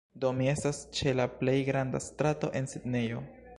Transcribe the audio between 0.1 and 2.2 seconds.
Do, mi estas ĉe la plej granda